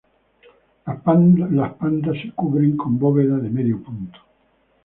Las 0.87 0.99
pandas 1.75 2.15
se 2.23 2.31
cubren 2.31 2.75
con 2.75 2.97
bóveda 2.97 3.37
de 3.37 3.51
medio 3.51 3.83
punto. 3.83 4.19